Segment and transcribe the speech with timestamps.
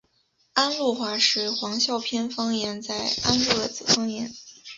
[0.53, 4.33] 安陆话是黄孝片方言在安陆的子方言。